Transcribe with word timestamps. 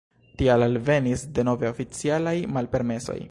Tial 0.41 0.65
alvenis 0.67 1.27
denove 1.39 1.71
oficialaj 1.75 2.37
malpermesoj. 2.57 3.19